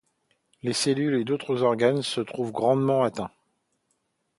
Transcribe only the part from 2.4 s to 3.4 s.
grandement atteints.